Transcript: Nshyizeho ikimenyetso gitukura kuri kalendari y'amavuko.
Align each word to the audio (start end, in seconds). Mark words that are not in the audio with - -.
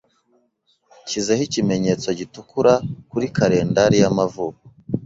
Nshyizeho 1.03 1.41
ikimenyetso 1.47 2.07
gitukura 2.19 2.73
kuri 3.11 3.25
kalendari 3.37 3.95
y'amavuko. 4.01 4.61